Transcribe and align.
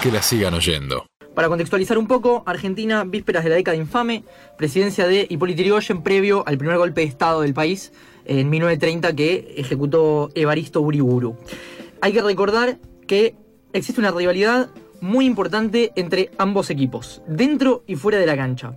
que 0.00 0.10
la 0.10 0.22
sigan 0.22 0.54
oyendo. 0.54 1.04
Para 1.34 1.48
contextualizar 1.48 1.98
un 1.98 2.06
poco, 2.06 2.42
Argentina, 2.46 3.04
vísperas 3.04 3.44
de 3.44 3.50
la 3.50 3.56
década 3.56 3.76
infame, 3.76 4.24
presidencia 4.56 5.06
de 5.06 5.26
Hipólito 5.28 5.60
Yrigoyen 5.60 6.02
previo 6.02 6.42
al 6.46 6.56
primer 6.56 6.78
golpe 6.78 7.02
de 7.02 7.06
Estado 7.06 7.42
del 7.42 7.52
país 7.52 7.92
en 8.24 8.48
1930 8.48 9.14
que 9.14 9.54
ejecutó 9.58 10.30
Evaristo 10.34 10.80
Uriburu. 10.80 11.36
Hay 12.00 12.12
que 12.12 12.22
recordar 12.22 12.78
que 13.06 13.34
existe 13.74 14.00
una 14.00 14.10
rivalidad 14.10 14.70
muy 15.02 15.26
importante 15.26 15.92
entre 15.96 16.30
ambos 16.38 16.70
equipos, 16.70 17.20
dentro 17.26 17.84
y 17.86 17.96
fuera 17.96 18.18
de 18.18 18.26
la 18.26 18.36
cancha. 18.36 18.72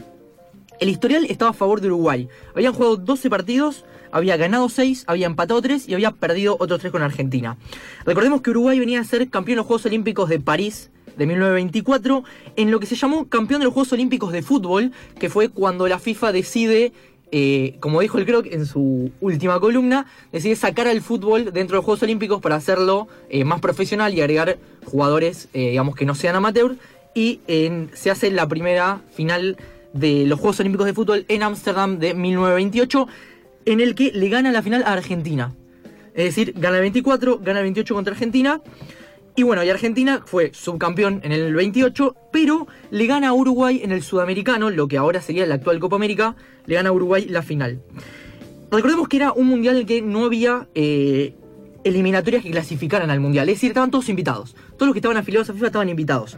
El 0.79 0.89
historial 0.89 1.25
estaba 1.29 1.51
a 1.51 1.53
favor 1.53 1.79
de 1.79 1.87
Uruguay. 1.87 2.27
Habían 2.53 2.73
jugado 2.73 2.97
12 2.97 3.29
partidos, 3.29 3.85
había 4.11 4.35
ganado 4.35 4.67
6, 4.67 5.05
había 5.07 5.27
empatado 5.27 5.61
3 5.61 5.87
y 5.87 5.93
había 5.93 6.11
perdido 6.11 6.57
otros 6.59 6.81
3 6.81 6.91
con 6.91 7.01
Argentina. 7.01 7.57
Recordemos 8.05 8.41
que 8.41 8.49
Uruguay 8.49 8.77
venía 8.77 8.99
a 8.99 9.05
ser 9.05 9.29
campeón 9.29 9.55
de 9.55 9.57
los 9.57 9.65
Juegos 9.67 9.85
Olímpicos 9.85 10.27
de 10.27 10.39
París 10.41 10.91
de 11.17 11.25
1924 11.25 12.23
en 12.55 12.71
lo 12.71 12.79
que 12.79 12.85
se 12.85 12.95
llamó 12.95 13.27
campeón 13.27 13.59
de 13.59 13.65
los 13.65 13.73
Juegos 13.73 13.93
Olímpicos 13.93 14.31
de 14.31 14.41
Fútbol, 14.41 14.91
que 15.19 15.29
fue 15.29 15.49
cuando 15.49 15.87
la 15.87 15.99
FIFA 15.99 16.31
decide, 16.31 16.93
eh, 17.31 17.75
como 17.79 18.01
dijo 18.01 18.17
el 18.17 18.25
Croc 18.25 18.47
en 18.51 18.65
su 18.65 19.11
última 19.21 19.59
columna, 19.59 20.05
decide 20.31 20.55
sacar 20.55 20.87
al 20.87 21.01
fútbol 21.01 21.45
dentro 21.45 21.75
de 21.75 21.79
los 21.79 21.85
Juegos 21.85 22.03
Olímpicos 22.03 22.41
para 22.41 22.55
hacerlo 22.55 23.07
eh, 23.29 23.43
más 23.43 23.61
profesional 23.61 24.13
y 24.13 24.21
agregar 24.21 24.57
jugadores, 24.85 25.49
eh, 25.53 25.71
digamos, 25.71 25.95
que 25.95 26.05
no 26.05 26.15
sean 26.15 26.35
amateur. 26.35 26.75
Y 27.15 27.41
se 27.93 28.09
hace 28.09 28.31
la 28.31 28.47
primera 28.47 29.01
final 29.11 29.57
de 29.93 30.25
los 30.25 30.39
Juegos 30.39 30.59
Olímpicos 30.61 30.87
de 30.87 30.93
Fútbol 30.95 31.25
en 31.27 31.43
Ámsterdam 31.43 31.99
de 31.99 32.15
1928, 32.15 33.07
en 33.65 33.81
el 33.81 33.93
que 33.93 34.11
le 34.11 34.29
gana 34.29 34.51
la 34.51 34.63
final 34.63 34.81
a 34.83 34.93
Argentina. 34.93 35.53
Es 36.15 36.25
decir, 36.25 36.53
gana 36.57 36.77
el 36.77 36.81
24, 36.81 37.39
gana 37.39 37.59
el 37.59 37.65
28 37.65 37.93
contra 37.93 38.13
Argentina. 38.13 38.61
Y 39.35 39.43
bueno, 39.43 39.63
y 39.63 39.69
Argentina 39.69 40.21
fue 40.25 40.51
subcampeón 40.53 41.21
en 41.23 41.31
el 41.31 41.53
28, 41.55 42.15
pero 42.31 42.67
le 42.91 43.07
gana 43.07 43.29
a 43.29 43.33
Uruguay 43.33 43.81
en 43.83 43.91
el 43.91 44.03
sudamericano, 44.03 44.69
lo 44.69 44.87
que 44.87 44.97
ahora 44.97 45.21
sería 45.21 45.45
la 45.47 45.55
actual 45.55 45.79
Copa 45.79 45.95
América, 45.95 46.35
le 46.67 46.75
gana 46.75 46.89
a 46.89 46.91
Uruguay 46.91 47.25
la 47.27 47.41
final. 47.41 47.81
Recordemos 48.71 49.07
que 49.07 49.17
era 49.17 49.31
un 49.33 49.47
mundial 49.47 49.75
en 49.75 49.81
el 49.81 49.87
que 49.87 50.01
no 50.01 50.25
había 50.25 50.67
eh, 50.75 51.33
eliminatorias 51.83 52.43
que 52.43 52.51
clasificaran 52.51 53.09
al 53.09 53.19
mundial, 53.19 53.49
es 53.49 53.55
decir, 53.55 53.69
estaban 53.69 53.89
todos 53.91 54.07
invitados. 54.09 54.55
Todos 54.77 54.87
los 54.87 54.93
que 54.93 54.99
estaban 54.99 55.17
afiliados 55.17 55.49
a 55.49 55.53
FIFA 55.53 55.65
estaban 55.67 55.89
invitados. 55.89 56.37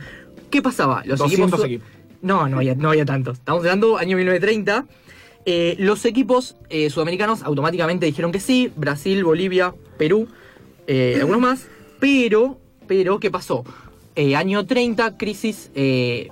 ¿Qué 0.50 0.62
pasaba? 0.62 1.04
Los 1.06 1.20
200 1.20 1.60
su- 1.60 1.66
equipos. 1.66 1.88
No, 2.22 2.48
no 2.48 2.58
había, 2.58 2.76
no 2.76 2.90
había 2.90 3.06
tantos. 3.06 3.38
Estamos 3.40 3.60
hablando 3.62 3.98
año 3.98 4.16
1930. 4.18 4.86
Eh, 5.46 5.76
los 5.80 6.06
equipos 6.06 6.56
eh, 6.70 6.90
sudamericanos 6.90 7.44
automáticamente 7.44 8.06
dijeron 8.06 8.32
que 8.32 8.40
sí, 8.40 8.72
Brasil, 8.76 9.24
Bolivia, 9.24 9.76
Perú, 9.98 10.28
algunos 10.88 11.40
más, 11.42 11.68
pero, 12.00 12.60
pero, 12.88 13.20
¿qué 13.20 13.32
pasó? 13.32 13.64
Eh, 14.16 14.36
año 14.36 14.66
30, 14.66 15.18
crisis 15.18 15.72
eh, 15.76 16.30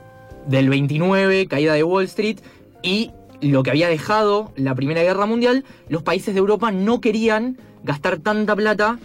del 0.48 0.70
29, 0.70 1.48
caída 1.48 1.74
de 1.74 1.84
Wall 1.84 2.06
Street 2.06 2.38
y 2.82 3.12
lo 3.42 3.64
que 3.64 3.72
había 3.72 3.90
dejado 3.90 4.52
la 4.56 4.74
Primera 4.74 5.04
Guerra 5.04 5.26
Mundial, 5.26 5.66
los 5.90 6.04
países 6.04 6.34
de 6.34 6.40
Europa 6.40 6.72
no 6.72 7.02
querían 7.02 7.58
gastar 7.84 8.20
tanta 8.20 8.56
plata 8.56 9.00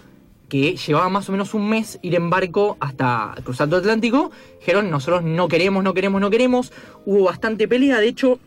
que 0.48 0.76
llevaba 0.76 1.08
más 1.08 1.28
o 1.28 1.32
menos 1.32 1.54
un 1.54 1.68
mes 1.68 1.98
ir 2.02 2.14
en 2.14 2.30
barco 2.30 2.76
hasta 2.80 3.34
cruzar 3.44 3.68
todo 3.68 3.80
el 3.80 3.82
Atlántico. 3.82 4.30
Dijeron, 4.60 4.90
nosotros 4.90 5.22
no 5.22 5.48
queremos, 5.48 5.84
no 5.84 5.92
queremos, 5.92 6.20
no 6.20 6.30
queremos. 6.30 6.72
Hubo 7.04 7.24
bastante 7.24 7.68
pelea, 7.68 8.00
de 8.00 8.08
hecho, 8.08 8.38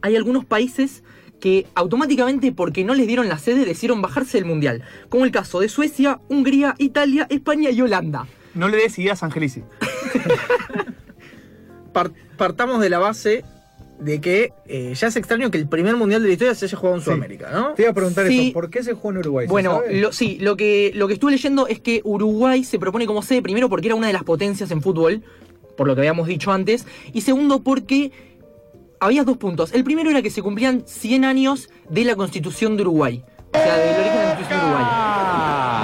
hay 0.00 0.14
algunos 0.14 0.44
países 0.44 1.02
que 1.40 1.66
automáticamente 1.74 2.52
porque 2.52 2.84
no 2.84 2.94
les 2.94 3.06
dieron 3.06 3.28
la 3.28 3.38
sede 3.38 3.64
decidieron 3.64 4.02
bajarse 4.02 4.38
del 4.38 4.44
mundial, 4.46 4.82
como 5.08 5.24
el 5.24 5.30
caso 5.30 5.60
de 5.60 5.68
Suecia, 5.68 6.20
Hungría, 6.28 6.74
Italia, 6.78 7.26
España 7.30 7.70
y 7.70 7.80
Holanda. 7.80 8.26
No 8.54 8.68
le 8.68 8.76
des 8.78 8.98
ideas 8.98 9.22
a 9.22 9.26
Angelici. 9.26 9.62
Par- 11.92 12.12
partamos 12.36 12.80
de 12.80 12.90
la 12.90 12.98
base 12.98 13.44
de 13.98 14.20
que 14.20 14.52
eh, 14.66 14.92
ya 14.94 15.08
es 15.08 15.16
extraño 15.16 15.50
que 15.50 15.58
el 15.58 15.66
primer 15.68 15.96
mundial 15.96 16.22
de 16.22 16.28
la 16.28 16.32
historia 16.34 16.54
se 16.54 16.66
haya 16.66 16.78
jugado 16.78 16.98
en 16.98 17.02
Sudamérica, 17.02 17.50
¿no? 17.50 17.72
Te 17.74 17.82
iba 17.82 17.90
a 17.90 17.94
preguntar 17.94 18.28
Sí. 18.28 18.44
eso, 18.46 18.52
¿por 18.52 18.70
qué 18.70 18.84
se 18.84 18.92
jugó 18.94 19.10
en 19.10 19.18
Uruguay? 19.18 19.46
¿Se 19.46 19.50
Bueno, 19.50 19.82
lo- 19.90 20.12
sí, 20.12 20.38
lo 20.40 20.56
que, 20.56 20.92
lo 20.94 21.08
que 21.08 21.14
estuve 21.14 21.32
leyendo 21.32 21.66
es 21.66 21.80
que 21.80 22.00
Uruguay 22.04 22.62
se 22.62 22.78
propone 22.78 23.06
como 23.06 23.22
sede, 23.22 23.42
primero 23.42 23.68
porque 23.68 23.88
era 23.88 23.96
una 23.96 24.06
de 24.06 24.12
las 24.12 24.22
potencias 24.22 24.70
en 24.70 24.82
fútbol, 24.82 25.24
por 25.76 25.88
lo 25.88 25.94
que 25.96 26.02
habíamos 26.02 26.28
dicho 26.28 26.52
antes, 26.52 26.86
y 27.12 27.22
segundo 27.22 27.62
porque 27.64 28.12
había 29.00 29.24
dos 29.24 29.36
puntos. 29.36 29.72
El 29.72 29.84
primero 29.84 30.10
era 30.10 30.22
que 30.22 30.30
se 30.30 30.42
cumplían 30.42 30.82
100 30.86 31.24
años 31.24 31.68
de 31.88 32.04
la 32.04 32.16
constitución 32.16 32.76
de 32.76 32.82
Uruguay, 32.82 33.24
o 33.52 33.58
sea, 33.58 33.76
del 33.76 33.94
origen 33.94 34.12
de 34.12 34.18
la 34.18 34.24
constitución 34.34 34.60
de 34.60 34.66
Uruguay. 34.66 34.84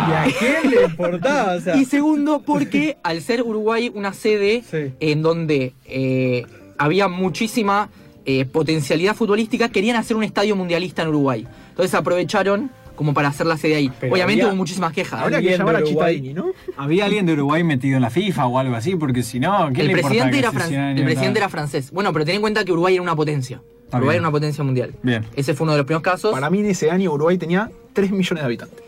¿Y 0.07 0.13
a 0.13 0.25
quién 0.39 0.71
le 0.71 0.83
importaba? 0.85 1.55
O 1.55 1.61
sea, 1.61 1.77
Y 1.77 1.85
segundo, 1.85 2.43
porque 2.45 2.99
al 3.03 3.23
ser 3.23 3.43
Uruguay 3.43 3.91
una 3.95 4.13
sede 4.13 4.63
Sí. 4.69 4.93
en 5.01 5.23
donde 5.23 5.75
eh, 5.87 6.45
había 6.79 7.09
muchísima 7.09 7.89
eh, 8.27 8.45
potencialidad 8.47 9.15
futbolística, 9.15 9.69
querían 9.69 9.97
hacer 9.97 10.17
un 10.17 10.25
estadio 10.25 10.57
mundialista 10.57 11.03
en 11.03 11.09
Uruguay. 11.09 11.47
Entonces 11.71 11.95
aprovecharon 11.95 12.71
como 12.97 13.13
para 13.15 13.29
hacer 13.29 13.47
la 13.47 13.57
sede 13.57 13.75
ahí. 13.77 13.91
Pero 14.01 14.13
Obviamente 14.13 14.43
había- 14.43 14.53
hubo 14.53 14.57
muchísimas 14.57 14.93
quejas. 14.93 15.21
Habría 15.23 15.41
que 15.41 15.57
llamar 15.59 15.77
a. 15.77 15.83
Chitaini, 15.83 16.35
¿no? 16.35 16.53
Había 16.77 17.05
alguien 17.07 17.27
de 17.27 17.33
Uruguay 17.33 17.65
metido 17.65 17.97
en 17.97 18.03
la 18.03 18.11
FIFA 18.11 18.47
o 18.47 18.59
algo 18.59 18.75
así, 18.77 18.97
porque 18.97 19.23
si 19.23 19.41
no, 19.41 19.71
¿qué 19.75 19.81
El 19.83 19.87
le 19.89 19.93
presidente, 19.95 20.39
era 20.39 20.49
hace 20.51 20.59
fran- 20.59 20.69
100 20.69 20.81
años 20.81 20.99
el 21.01 21.05
presidente 21.07 21.39
era- 21.39 21.49
francés. 21.49 21.91
Bueno, 21.91 22.13
pero 22.13 22.25
ten 22.25 22.37
en 22.37 22.41
cuenta 22.41 22.65
que 22.65 22.73
Uruguay 22.73 22.95
era 22.95 23.03
una 23.03 23.17
potencia. 23.17 23.63
Está 23.85 23.99
Uruguay 23.99 24.15
bien. 24.15 24.23
era 24.23 24.29
una 24.29 24.33
potencia 24.33 24.65
mundial. 24.65 24.95
Bien. 25.03 25.25
Ese 25.37 25.55
fue 25.55 25.65
uno 25.65 25.73
de 25.73 25.79
los 25.79 25.87
primeros 25.87 26.03
casos. 26.03 26.33
Para 26.33 26.49
mí 26.51 26.61
en 26.61 26.67
ese 26.67 26.91
año 26.91 27.13
Uruguay 27.13 27.37
tenía 27.39 27.71
3 27.93 28.11
millones 28.11 28.43
de 28.43 28.47
habitantes. 28.47 28.79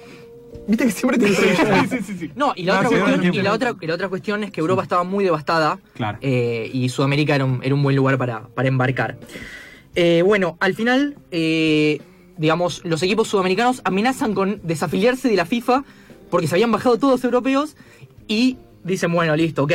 Viste 0.68 0.84
que 0.84 0.90
siempre 0.90 1.18
tiene 1.18 1.34
3 1.36 1.58
millones. 1.60 1.90
sí, 1.90 1.98
sí, 2.04 2.18
sí. 2.18 2.30
No, 2.34 2.52
y 2.56 2.64
la, 2.64 2.72
No, 2.74 2.78
otra 2.88 2.88
cuestión, 2.90 3.26
no, 3.28 3.34
y 3.34 3.42
la 3.42 3.52
otra, 3.52 3.74
y 3.80 3.86
la 3.86 3.94
otra 3.94 4.08
cuestión 4.08 4.42
es 4.42 4.50
que 4.50 4.60
Europa 4.60 4.82
estaba 4.82 5.04
muy 5.04 5.22
devastada. 5.24 5.78
Claro. 5.94 6.18
eh, 6.22 6.70
y 6.72 6.88
Sudamérica 6.88 7.34
era 7.36 7.44
un, 7.44 7.60
era 7.62 7.74
un 7.74 7.82
buen 7.82 7.94
lugar 7.94 8.18
para, 8.18 8.48
para 8.48 8.66
embarcar. 8.68 9.16
Eh, 9.94 10.22
bueno, 10.26 10.56
al 10.60 10.74
final, 10.74 11.16
eh, 11.30 12.00
digamos, 12.36 12.82
los 12.84 13.02
equipos 13.02 13.28
sudamericanos 13.28 13.80
amenazan 13.84 14.34
con 14.34 14.60
desafiliarse 14.62 15.28
de 15.28 15.36
la 15.36 15.46
FIFA 15.46 15.84
porque 16.30 16.46
se 16.46 16.54
habían 16.54 16.72
bajado 16.72 16.98
todos 16.98 17.22
europeos 17.24 17.76
y 18.28 18.56
dicen, 18.84 19.12
bueno, 19.12 19.34
listo, 19.36 19.64
ok, 19.64 19.72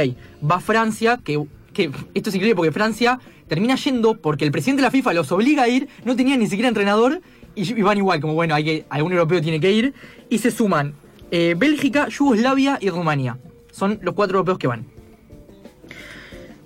va 0.49 0.59
Francia, 0.59 1.19
que, 1.23 1.43
que 1.73 1.91
esto 2.13 2.29
es 2.29 2.35
increíble 2.35 2.55
porque 2.55 2.71
Francia 2.71 3.19
termina 3.47 3.75
yendo 3.75 4.17
porque 4.17 4.45
el 4.45 4.51
presidente 4.51 4.81
de 4.81 4.87
la 4.87 4.91
FIFA 4.91 5.13
los 5.13 5.31
obliga 5.31 5.63
a 5.63 5.69
ir, 5.69 5.87
no 6.05 6.15
tenía 6.15 6.37
ni 6.37 6.47
siquiera 6.47 6.67
entrenador 6.67 7.21
y, 7.55 7.69
y 7.77 7.81
van 7.81 7.97
igual, 7.97 8.21
como 8.21 8.33
bueno, 8.33 8.55
hay 8.55 8.63
que, 8.63 8.85
algún 8.89 9.11
europeo 9.11 9.41
tiene 9.41 9.59
que 9.59 9.71
ir 9.71 9.93
y 10.29 10.37
se 10.37 10.51
suman 10.51 10.93
eh, 11.31 11.55
Bélgica, 11.57 12.07
Yugoslavia 12.09 12.77
y 12.81 12.89
Rumania. 12.89 13.37
Son 13.71 13.99
los 14.01 14.13
cuatro 14.13 14.37
europeos 14.37 14.57
que 14.57 14.67
van. 14.67 14.85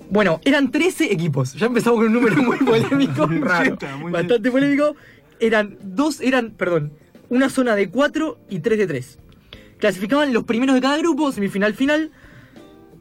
Bueno, 0.10 0.40
eran 0.44 0.72
13 0.72 1.12
equipos. 1.12 1.54
Ya 1.54 1.68
empezamos 1.68 1.98
con 2.00 2.08
un 2.08 2.14
número 2.14 2.42
muy 2.42 2.58
polémico. 2.66 3.28
raro. 3.28 3.78
Bastante 4.12 4.52
polémico. 4.52 4.96
Eran 5.40 5.78
dos, 5.82 6.22
eran, 6.22 6.52
perdón, 6.52 6.94
una 7.30 7.50
zona 7.50 7.76
de 7.76 7.90
4 7.90 8.38
y 8.50 8.60
3 8.60 8.78
de 8.78 8.88
3. 8.88 9.20
Clasificaban 9.78 10.34
los 10.34 10.44
primeros 10.46 10.76
de 10.76 10.82
cada 10.82 10.98
grupo, 10.98 11.32
semifinal, 11.32 11.74
final. 11.74 12.12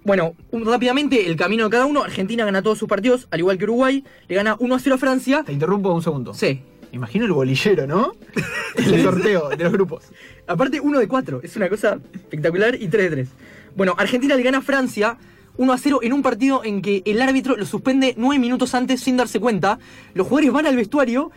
Bueno, 0.05 0.34
un- 0.50 0.67
rápidamente 0.67 1.27
el 1.27 1.37
camino 1.37 1.65
de 1.65 1.71
cada 1.71 1.87
uno. 1.87 2.03
Argentina 2.03 2.44
gana 2.44 2.62
todos 2.62 2.78
sus 2.78 2.89
partidos, 2.89 3.27
al 3.31 3.39
igual 3.41 3.56
que 3.59 3.65
Uruguay. 3.65 4.05
Le 4.28 4.34
gana 4.34 4.56
1 4.59 4.75
a 4.75 4.78
0 4.78 4.97
a 4.97 4.99
Francia. 4.99 5.43
Te 5.47 5.53
interrumpo 5.53 5.93
un 5.93 6.03
segundo. 6.03 6.34
Sí. 6.34 6.61
Imagino 6.93 7.25
el 7.25 7.33
bolillero, 7.33 7.87
¿no? 7.87 8.15
El 8.77 9.03
sorteo 9.03 9.49
de 9.49 9.65
los 9.65 9.73
grupos. 9.73 10.05
Aparte, 10.47 10.81
1 10.81 10.99
de 11.00 11.09
4. 11.09 11.41
Es 11.43 11.56
una 11.56 11.69
cosa 11.69 11.99
espectacular. 12.12 12.75
Y 12.81 12.89
3 12.89 13.05
de 13.05 13.11
3. 13.11 13.28
Bueno, 13.77 13.94
Argentina 13.99 14.34
le 14.37 14.43
gana 14.43 14.59
a 14.59 14.62
Francia 14.62 15.17
1 15.56 15.73
a 15.73 15.78
0 15.78 16.00
en 16.03 16.12
un 16.12 16.23
partido 16.23 16.62
en 16.65 16.83
que 16.83 17.03
el 17.05 17.21
árbitro 17.23 17.56
lo 17.56 17.65
suspende 17.67 18.15
9 18.17 18.39
minutos 18.41 18.75
antes 18.75 19.00
sin 19.00 19.17
darse 19.17 19.41
cuenta. 19.41 19.78
Los 20.15 20.27
jugadores 20.28 20.53
van 20.53 20.67
al 20.67 20.77
vestuario 20.77 21.31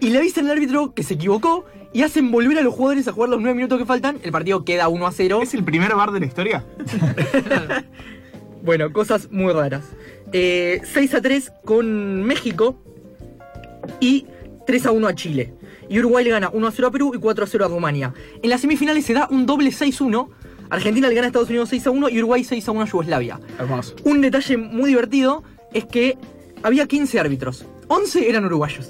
y 0.00 0.10
le 0.10 0.18
avisan 0.18 0.46
al 0.46 0.52
árbitro 0.52 0.94
que 0.94 1.02
se 1.02 1.14
equivocó 1.14 1.64
y 1.92 2.02
hacen 2.02 2.30
volver 2.30 2.58
a 2.58 2.62
los 2.62 2.74
jugadores 2.74 3.08
a 3.08 3.12
jugar 3.12 3.30
los 3.30 3.40
9 3.40 3.54
minutos 3.54 3.78
que 3.78 3.86
faltan. 3.86 4.18
El 4.22 4.32
partido 4.32 4.64
queda 4.64 4.88
1 4.88 5.06
a 5.06 5.12
0. 5.12 5.40
¿Es 5.42 5.54
el 5.54 5.64
primer 5.64 5.94
bar 5.94 6.12
de 6.12 6.20
la 6.20 6.26
historia? 6.26 6.64
Bueno, 8.62 8.92
cosas 8.92 9.30
muy 9.30 9.52
raras. 9.52 9.84
Eh, 10.32 10.82
6 10.84 11.14
a 11.14 11.22
3 11.22 11.52
con 11.64 12.22
México 12.24 12.76
y 14.00 14.26
3 14.66 14.86
a 14.86 14.92
1 14.92 15.08
a 15.08 15.14
Chile. 15.14 15.54
Y 15.88 15.98
Uruguay 15.98 16.24
le 16.24 16.30
gana 16.30 16.50
1 16.52 16.66
a 16.66 16.70
0 16.70 16.88
a 16.88 16.90
Perú 16.90 17.12
y 17.14 17.18
4 17.18 17.44
a 17.44 17.46
0 17.46 17.64
a 17.64 17.68
Rumania. 17.68 18.14
En 18.42 18.50
las 18.50 18.60
semifinales 18.60 19.04
se 19.04 19.14
da 19.14 19.28
un 19.30 19.46
doble 19.46 19.70
6-1. 19.70 20.28
Argentina 20.68 21.08
le 21.08 21.14
gana 21.14 21.26
a 21.26 21.28
Estados 21.28 21.48
Unidos 21.48 21.70
6 21.70 21.86
a 21.86 21.90
1 21.90 22.08
y 22.10 22.18
Uruguay 22.18 22.44
6 22.44 22.68
a 22.68 22.72
1 22.72 22.82
a 22.82 22.84
Yugoslavia. 22.84 23.40
Hermoso. 23.58 23.96
Un 24.04 24.20
detalle 24.20 24.56
muy 24.56 24.90
divertido 24.90 25.42
es 25.72 25.86
que 25.86 26.18
había 26.62 26.86
15 26.86 27.18
árbitros. 27.18 27.64
11 27.92 28.28
eran 28.28 28.44
uruguayos. 28.44 28.88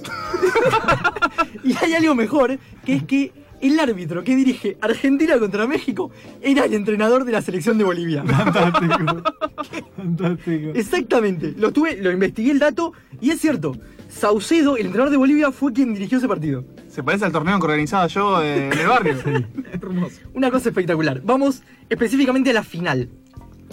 y 1.64 1.74
hay 1.82 1.94
algo 1.94 2.14
mejor, 2.14 2.58
que 2.84 2.96
es 2.96 3.04
que 3.04 3.32
el 3.62 3.80
árbitro 3.80 4.22
que 4.22 4.36
dirige 4.36 4.76
Argentina 4.82 5.38
contra 5.38 5.66
México 5.66 6.10
era 6.42 6.66
el 6.66 6.74
entrenador 6.74 7.24
de 7.24 7.32
la 7.32 7.40
selección 7.40 7.78
de 7.78 7.84
Bolivia. 7.84 8.22
Fantástico. 8.24 9.22
Fantástico. 9.96 10.72
Exactamente. 10.74 11.54
Lo 11.56 11.72
tuve, 11.72 11.96
lo 11.96 12.10
investigué 12.10 12.50
el 12.50 12.58
dato 12.58 12.92
y 13.22 13.30
es 13.30 13.40
cierto. 13.40 13.74
Saucedo, 14.10 14.76
el 14.76 14.86
entrenador 14.86 15.10
de 15.10 15.16
Bolivia, 15.16 15.50
fue 15.50 15.72
quien 15.72 15.94
dirigió 15.94 16.18
ese 16.18 16.28
partido. 16.28 16.64
Se 16.88 17.02
parece 17.02 17.24
al 17.24 17.32
torneo 17.32 17.58
que 17.58 17.64
organizaba 17.64 18.06
yo 18.06 18.42
eh, 18.42 18.66
en 18.66 18.78
el 18.78 18.86
barrio. 18.86 19.14
Una 20.34 20.50
cosa 20.50 20.68
espectacular. 20.68 21.22
Vamos 21.24 21.62
específicamente 21.88 22.50
a 22.50 22.52
la 22.52 22.64
final. 22.64 23.08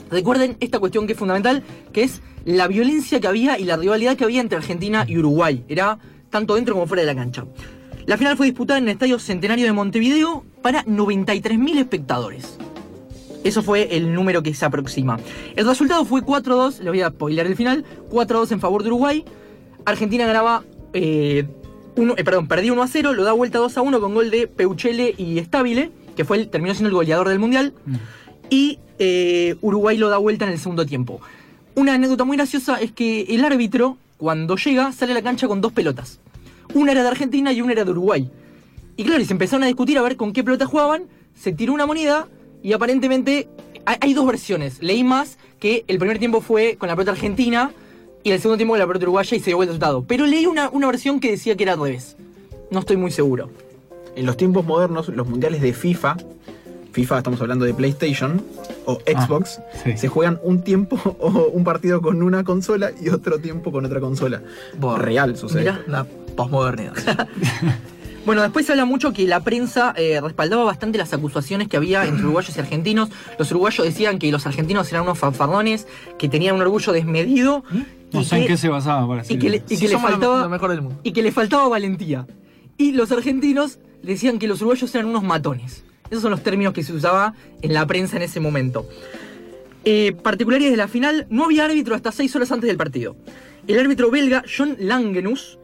Recuerden 0.09 0.55
esta 0.61 0.79
cuestión 0.79 1.05
que 1.05 1.13
es 1.13 1.19
fundamental, 1.19 1.63
que 1.91 2.03
es 2.03 2.21
la 2.47 2.69
violencia 2.69 3.19
que 3.19 3.27
había 3.27 3.59
y 3.59 3.65
la 3.65 3.75
rivalidad 3.75 4.15
que 4.15 4.23
había 4.23 4.39
entre 4.39 4.57
Argentina 4.57 5.03
y 5.05 5.17
Uruguay. 5.17 5.65
Era 5.67 5.99
tanto 6.29 6.55
dentro 6.55 6.75
como 6.75 6.87
fuera 6.87 7.01
de 7.01 7.07
la 7.07 7.15
cancha. 7.15 7.43
La 8.05 8.17
final 8.17 8.37
fue 8.37 8.45
disputada 8.45 8.79
en 8.79 8.85
el 8.85 8.91
Estadio 8.91 9.19
Centenario 9.19 9.65
de 9.65 9.73
Montevideo 9.73 10.45
para 10.61 10.85
93.000 10.85 11.77
espectadores. 11.77 12.57
Eso 13.43 13.61
fue 13.63 13.97
el 13.97 14.13
número 14.13 14.43
que 14.43 14.53
se 14.53 14.63
aproxima. 14.63 15.19
El 15.57 15.67
resultado 15.67 16.05
fue 16.05 16.21
4-2, 16.21 16.79
le 16.79 16.89
voy 16.89 17.01
a 17.01 17.09
spoiler 17.09 17.45
el 17.47 17.57
final, 17.57 17.83
4-2 18.09 18.53
en 18.53 18.61
favor 18.61 18.81
de 18.81 18.89
Uruguay. 18.89 19.25
Argentina 19.83 20.25
ganaba, 20.25 20.63
eh, 20.93 21.45
uno, 21.97 22.13
eh, 22.15 22.23
perdón, 22.23 22.47
perdía 22.47 22.71
1-0, 22.71 23.13
lo 23.13 23.25
da 23.25 23.33
vuelta 23.33 23.59
2-1 23.59 23.99
con 23.99 24.13
gol 24.13 24.31
de 24.31 24.47
Peuchele 24.47 25.13
y 25.17 25.37
Stabile, 25.43 25.91
que 26.15 26.23
fue 26.23 26.37
el, 26.37 26.47
terminó 26.47 26.73
siendo 26.73 26.87
el 26.87 26.95
goleador 26.95 27.27
del 27.27 27.39
Mundial. 27.39 27.73
Y 28.49 28.79
eh, 28.99 29.57
Uruguay 29.59 29.97
lo 29.97 30.07
da 30.07 30.17
vuelta 30.17 30.45
en 30.45 30.51
el 30.51 30.59
segundo 30.59 30.85
tiempo. 30.85 31.19
Una 31.77 31.93
anécdota 31.93 32.23
muy 32.23 32.37
graciosa 32.37 32.81
es 32.81 32.91
que 32.91 33.21
el 33.29 33.45
árbitro, 33.45 33.97
cuando 34.17 34.55
llega, 34.55 34.91
sale 34.93 35.11
a 35.11 35.13
la 35.13 35.21
cancha 35.21 35.47
con 35.47 35.61
dos 35.61 35.73
pelotas. 35.73 36.19
Una 36.73 36.91
era 36.91 37.03
de 37.03 37.09
Argentina 37.09 37.53
y 37.53 37.61
una 37.61 37.73
era 37.73 37.85
de 37.85 37.91
Uruguay. 37.91 38.31
Y 38.95 39.03
claro, 39.03 39.21
y 39.21 39.25
se 39.25 39.33
empezaron 39.33 39.61
a 39.61 39.67
discutir 39.67 39.95
a 39.99 40.01
ver 40.01 40.17
con 40.17 40.33
qué 40.33 40.43
pelota 40.43 40.65
jugaban, 40.65 41.03
se 41.35 41.51
tiró 41.51 41.73
una 41.73 41.85
moneda 41.85 42.27
y 42.63 42.73
aparentemente 42.73 43.47
hay, 43.85 44.15
dos 44.15 44.25
versiones. 44.25 44.81
Leí 44.81 45.03
más 45.03 45.37
que 45.59 45.85
el 45.87 45.99
primer 45.99 46.17
tiempo 46.17 46.41
fue 46.41 46.77
con 46.77 46.89
la 46.89 46.95
pelota 46.95 47.11
argentina 47.11 47.69
y 48.23 48.31
el 48.31 48.41
segundo 48.41 48.57
tiempo 48.57 48.71
con 48.71 48.79
la 48.79 48.87
pelota 48.87 49.05
uruguaya 49.05 49.37
y 49.37 49.39
se 49.39 49.51
dio 49.51 49.61
el 49.61 49.67
resultado. 49.67 50.03
Pero 50.03 50.25
leí 50.25 50.47
una, 50.47 50.69
una 50.69 50.87
versión 50.87 51.19
que 51.19 51.29
decía 51.29 51.55
que 51.55 51.61
era 51.61 51.73
al. 51.73 51.99
No 52.71 52.79
estoy 52.79 52.97
muy 52.97 53.11
seguro. 53.11 53.51
En 54.15 54.25
los 54.25 54.35
tiempos 54.35 54.65
modernos, 54.65 55.09
los 55.09 55.29
mundiales 55.29 55.61
de 55.61 55.73
FIFA, 55.73 56.17
FIFA 56.97 57.19
estamos 57.19 57.39
hablando 57.41 57.63
de 57.63 57.75
PlayStation 57.75 58.43
o 58.85 58.97
Xbox, 59.05 59.59
sí. 59.83 59.95
se 59.97 60.07
juegan 60.07 60.39
un 60.41 60.63
tiempo 60.63 60.95
o 61.19 61.49
un 61.53 61.63
partido 61.63 62.01
con 62.01 62.23
una 62.23 62.43
consola 62.43 62.89
y 62.99 63.09
otro 63.09 63.37
tiempo 63.37 63.71
con 63.71 63.85
otra 63.85 63.99
consola. 63.99 64.41
Real 64.97 65.37
sucede. 65.37 65.61
Mirá. 65.61 65.81
La 65.87 66.05
posmodernidad. 66.35 66.93
Bueno, 68.25 68.41
después 68.41 68.65
se 68.65 68.73
habla 68.73 68.83
mucho 68.83 69.13
que 69.13 69.25
la 69.25 69.39
prensa 69.39 69.93
eh, 69.95 70.19
respaldaba 70.19 70.65
bastante 70.65 70.97
las 70.97 71.13
acusaciones 71.13 71.69
que 71.69 71.77
había 71.77 72.03
entre 72.05 72.23
uruguayos 72.25 72.57
y 72.57 72.59
argentinos. 72.59 73.07
Los 73.39 73.51
uruguayos 73.51 73.85
decían 73.85 74.19
que 74.19 74.29
los 74.33 74.45
argentinos 74.45 74.91
eran 74.91 75.03
unos 75.03 75.17
fanfarrones, 75.17 75.87
que 76.19 76.27
tenían 76.27 76.55
un 76.55 76.61
orgullo 76.61 76.91
desmedido. 76.91 77.63
No 78.11 78.19
y 78.19 78.25
sé 78.25 78.39
en 78.39 78.47
qué 78.47 78.57
se 78.57 78.67
basaba 78.67 79.07
para 79.07 79.19
y 79.21 79.23
decir 79.23 79.39
que 79.39 79.49
le, 79.49 79.57
eso. 79.57 79.65
y 79.69 79.75
Sí, 79.77 79.81
que 79.83 79.87
le 79.87 79.93
somos 79.93 80.09
lo- 80.09 80.15
faltaba 80.17 80.41
lo 80.41 80.49
mejor 80.49 80.71
del 80.71 80.81
mundo. 80.81 80.99
y 81.03 81.13
que 81.13 81.21
le 81.23 81.31
faltaba 81.31 81.69
valentía. 81.69 82.27
Y 82.77 82.91
los 82.91 83.13
argentinos 83.13 83.79
decían 84.03 84.39
que 84.39 84.47
los 84.49 84.59
uruguayos 84.59 84.93
eran 84.93 85.07
unos 85.07 85.23
matones. 85.23 85.85
Esos 86.09 86.21
son 86.21 86.31
los 86.31 86.43
términos 86.43 86.73
que 86.73 86.83
se 86.83 86.93
usaba 86.93 87.33
en 87.61 87.73
la 87.73 87.85
prensa 87.85 88.17
en 88.17 88.23
ese 88.23 88.39
momento. 88.39 88.87
Eh, 89.85 90.13
particularidades 90.21 90.73
de 90.73 90.77
la 90.77 90.87
final, 90.87 91.27
no 91.29 91.45
había 91.45 91.65
árbitro 91.65 91.95
hasta 91.95 92.11
seis 92.11 92.35
horas 92.35 92.51
antes 92.51 92.67
del 92.67 92.77
partido. 92.77 93.15
El 93.67 93.79
árbitro 93.79 94.11
belga 94.11 94.43
John 94.45 94.75
Langenus, 94.79 95.59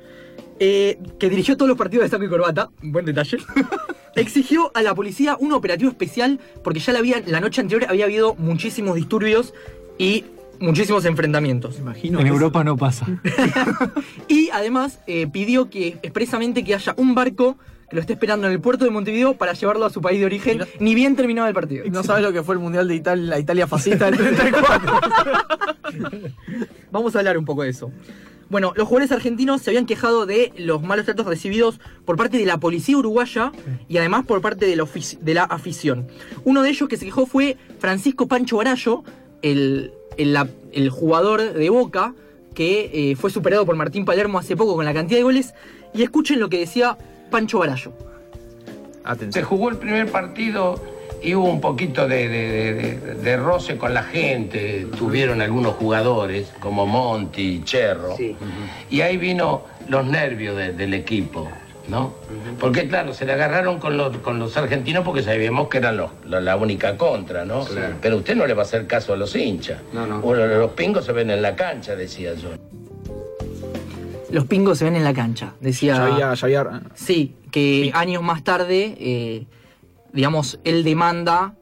eh, 0.60 0.98
que 1.20 1.30
dirigió 1.30 1.58
todos 1.58 1.68
los 1.68 1.78
partidos 1.78 2.06
de 2.06 2.10
saco 2.10 2.24
y 2.24 2.30
corbata, 2.30 2.70
buen 2.82 3.06
detalle, 3.06 3.38
exigió 4.16 4.72
a 4.76 4.82
la 4.82 4.96
policía 4.96 5.36
un 5.40 5.52
operativo 5.52 5.90
especial 5.90 6.40
porque 6.64 6.80
ya 6.80 6.94
la, 6.94 7.00
había, 7.00 7.22
la 7.26 7.40
noche 7.40 7.62
anterior 7.62 7.90
había 7.90 8.06
habido 8.06 8.36
muchísimos 8.36 8.96
disturbios 8.96 9.54
y 9.98 10.26
muchísimos 10.60 11.06
enfrentamientos. 11.06 11.80
Imagino 11.80 12.20
En 12.20 12.28
Europa 12.28 12.64
no 12.64 12.78
pasa. 12.78 13.06
Y 14.28 14.50
además 14.52 15.00
eh, 15.08 15.28
pidió 15.28 15.70
que 15.70 15.98
expresamente 16.02 16.64
que 16.64 16.76
haya 16.76 16.94
un 16.98 17.16
barco 17.16 17.58
que 17.90 17.96
lo 17.96 18.02
esté 18.02 18.14
esperando 18.14 18.48
en 18.48 18.54
el 18.54 18.60
puerto 18.62 18.86
de 18.86 18.92
Montevideo 18.92 19.36
para 19.38 19.54
llevarlo 19.54 19.86
a 19.86 19.90
su 19.90 20.02
país 20.02 20.20
de 20.20 20.26
origen, 20.26 20.62
ni 20.80 20.96
bien 20.96 21.16
terminaba 21.16 21.48
el 21.48 21.54
partido. 21.54 21.86
No 21.92 22.04
sabes 22.04 22.24
lo 22.24 22.32
que 22.34 22.44
fue 22.44 22.56
el 22.56 22.60
mundial 22.60 22.88
de 22.88 22.96
Italia, 22.96 23.26
la 23.30 23.40
Italia 23.40 23.68
fascista 23.68 24.10
del 24.12 24.18
34. 24.18 25.00
Vamos 26.92 27.16
a 27.16 27.20
hablar 27.20 27.38
un 27.38 27.46
poco 27.46 27.64
de 27.64 27.70
eso. 27.70 27.92
Bueno, 28.50 28.74
los 28.76 28.88
jugadores 28.88 29.12
argentinos 29.12 29.62
se 29.62 29.72
habían 29.72 29.86
quejado 29.86 30.26
de 30.26 30.54
los 30.58 30.84
malos 30.84 31.06
tratos 31.06 31.26
recibidos 31.26 31.80
por 32.06 32.18
parte 32.18 32.38
de 32.38 32.46
la 32.46 32.60
policía 32.60 32.98
uruguaya 32.98 33.52
y 33.88 33.98
además 33.98 34.26
por 34.26 34.42
parte 34.42 34.66
de 34.68 34.76
la, 34.76 34.84
ofici- 34.84 35.18
de 35.20 35.34
la 35.34 35.44
afición. 35.44 36.08
Uno 36.44 36.62
de 36.62 36.70
ellos 36.70 36.88
que 36.88 36.98
se 36.98 37.06
quejó 37.06 37.26
fue 37.26 37.58
Francisco 37.80 38.28
Pancho 38.28 38.58
Barallo, 38.58 39.04
el, 39.42 39.92
el, 40.18 40.34
la- 40.34 40.50
el 40.72 40.90
jugador 40.90 41.54
de 41.54 41.70
Boca, 41.70 42.14
que 42.54 42.92
eh, 43.12 43.16
fue 43.16 43.32
superado 43.32 43.66
por 43.66 43.76
Martín 43.76 44.06
Palermo 44.06 44.38
hace 44.38 44.56
poco 44.56 44.76
con 44.76 44.86
la 44.86 44.94
cantidad 44.94 45.18
de 45.20 45.24
goles. 45.24 45.54
Y 45.96 46.04
escuchen 46.04 46.40
lo 46.40 46.50
que 46.50 46.60
decía 46.60 46.98
Pancho 47.34 47.58
Barallo. 47.58 47.92
Se 49.34 49.42
jugó 49.42 49.70
el 49.70 49.78
primer 49.78 50.08
partido 50.12 50.80
y 51.20 51.34
hubo 51.34 51.46
un 51.50 51.60
poquito 51.62 52.08
de, 52.08 52.30
de- 52.30 52.74
de- 52.74 52.98
de- 53.00 53.14
de 53.16 53.38
roce 53.38 53.76
con 53.78 53.92
la 53.96 54.04
gente. 54.04 54.86
Tuvieron 54.96 55.42
algunos 55.42 55.74
jugadores 55.74 56.54
como 56.60 56.86
Monti, 56.86 57.62
Cherro. 57.64 58.16
Y 58.92 59.02
ahí 59.02 59.18
vino 59.18 59.64
los 59.90 60.06
nervios 60.06 60.56
de- 60.56 60.74
del 60.74 60.94
equipo, 60.94 61.50
¿no? 61.88 62.14
Porque 62.60 62.88
claro, 62.88 63.16
se 63.16 63.26
le 63.26 63.34
agarraron 63.34 63.80
con 63.80 63.98
los, 63.98 64.16
con 64.18 64.38
los 64.38 64.56
argentinos 64.56 65.04
porque 65.04 65.24
sabíamos 65.24 65.70
que 65.70 65.80
eran 65.80 65.98
los- 65.98 66.12
la, 66.28 66.40
la 66.40 66.56
única 66.56 66.98
contra, 66.98 67.46
¿no? 67.46 67.66
Pero 68.00 68.18
usted 68.18 68.36
no 68.36 68.46
le 68.46 68.54
va 68.54 68.62
a 68.62 68.66
hacer 68.66 68.86
caso 68.86 69.12
a 69.14 69.18
los 69.18 69.36
hinchas. 69.36 69.80
O 70.24 70.36
los, 70.36 70.48
los 70.48 70.72
pingos 70.74 71.04
se 71.04 71.14
ven 71.14 71.32
en 71.32 71.42
la 71.42 71.56
cancha, 71.56 71.96
decía 71.96 72.36
yo. 72.36 72.50
Los 74.34 74.46
pingos 74.46 74.78
se 74.80 74.86
ven 74.86 74.96
en 74.96 75.04
la 75.04 75.14
cancha, 75.14 75.54
decía. 75.62 75.96
Había- 76.04 76.16
Sí, 76.96 77.36
que 77.52 77.92
años 77.94 78.24
más 78.24 78.44
tarde, 78.44 78.96
eh, 79.00 79.46
digamos, 80.12 80.60
él 80.64 80.84
demanda 80.84 81.56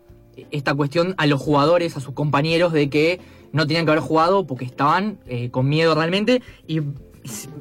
esta 0.52 0.74
cuestión 0.74 1.14
a 1.18 1.28
los 1.28 1.40
jugadores, 1.42 1.98
a 1.98 2.00
sus 2.00 2.14
compañeros, 2.14 2.72
de 2.74 2.90
que 2.90 3.20
no 3.52 3.68
tenían 3.68 3.86
que 3.86 3.92
haber 3.92 4.02
jugado 4.04 4.48
porque 4.48 4.64
estaban 4.66 5.20
eh, 5.28 5.50
con 5.52 5.68
miedo 5.68 5.94
realmente 5.94 6.42
y, 6.68 6.80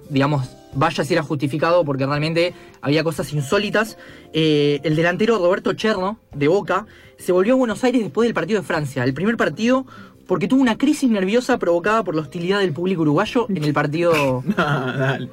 digamos, 0.08 0.48
vaya 0.72 1.02
si 1.04 1.14
era 1.14 1.22
justificado 1.24 1.84
porque 1.84 2.06
realmente 2.06 2.54
había 2.80 3.02
cosas 3.02 3.32
insólitas. 3.32 3.98
Eh, 4.32 4.78
el 4.84 4.94
delantero 4.94 5.38
Roberto 5.38 5.72
Cherno, 5.72 6.20
de 6.32 6.46
Boca, 6.46 6.86
se 7.18 7.32
volvió 7.32 7.54
a 7.54 7.56
Buenos 7.56 7.82
Aires 7.82 8.02
después 8.02 8.26
del 8.28 8.34
partido 8.34 8.60
de 8.60 8.66
Francia, 8.66 9.02
el 9.02 9.12
primer 9.12 9.36
partido 9.36 9.84
porque 10.30 10.46
tuvo 10.46 10.62
una 10.62 10.78
crisis 10.78 11.10
nerviosa 11.10 11.58
provocada 11.58 12.04
por 12.04 12.14
la 12.14 12.22
hostilidad 12.22 12.60
del 12.60 12.72
público 12.72 13.02
uruguayo 13.02 13.46
en 13.48 13.64
el 13.64 13.72
partido... 13.72 14.44
Ah, 14.56 14.94
dale. 14.96 15.28